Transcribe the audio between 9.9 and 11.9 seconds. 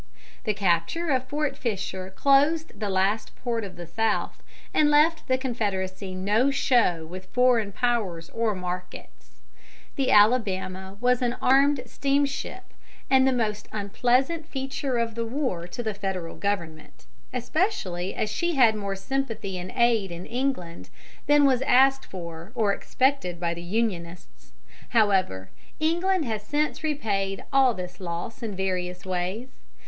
The Alabama was an armed